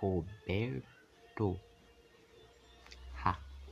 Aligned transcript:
Roberto 0.00 1.60